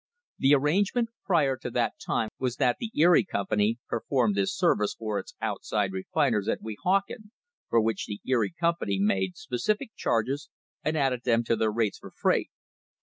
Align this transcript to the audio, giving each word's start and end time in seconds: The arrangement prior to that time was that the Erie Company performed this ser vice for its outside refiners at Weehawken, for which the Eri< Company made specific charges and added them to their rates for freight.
The 0.39 0.55
arrangement 0.55 1.09
prior 1.27 1.55
to 1.57 1.69
that 1.69 1.93
time 2.03 2.29
was 2.39 2.55
that 2.55 2.77
the 2.79 2.89
Erie 2.95 3.23
Company 3.23 3.77
performed 3.87 4.33
this 4.33 4.57
ser 4.57 4.75
vice 4.75 4.95
for 4.95 5.19
its 5.19 5.35
outside 5.39 5.91
refiners 5.91 6.47
at 6.47 6.63
Weehawken, 6.63 7.29
for 7.69 7.79
which 7.79 8.07
the 8.07 8.19
Eri< 8.27 8.49
Company 8.49 8.97
made 8.99 9.37
specific 9.37 9.91
charges 9.95 10.49
and 10.83 10.97
added 10.97 11.21
them 11.23 11.43
to 11.43 11.55
their 11.55 11.69
rates 11.71 11.99
for 11.99 12.09
freight. 12.09 12.49